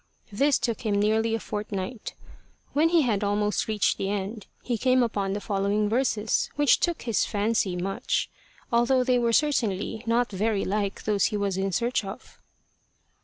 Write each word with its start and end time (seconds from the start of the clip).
This 0.31 0.57
took 0.57 0.81
him 0.81 0.99
nearly 0.99 1.35
a 1.35 1.39
fortnight. 1.39 2.15
When 2.73 2.89
he 2.89 3.03
had 3.03 3.23
almost 3.23 3.67
reached 3.67 3.99
the 3.99 4.09
end, 4.09 4.47
he 4.63 4.75
came 4.75 5.03
upon 5.03 5.33
the 5.33 5.39
following 5.39 5.87
verses, 5.89 6.49
which 6.55 6.79
took 6.79 7.03
his 7.03 7.23
fancy 7.23 7.75
much, 7.75 8.27
although 8.71 9.03
they 9.03 9.19
were 9.19 9.31
certainly 9.31 10.01
not 10.07 10.31
very 10.31 10.65
like 10.65 11.03
those 11.03 11.25
he 11.25 11.37
was 11.37 11.55
in 11.55 11.71
search 11.71 12.03
of. 12.03 12.39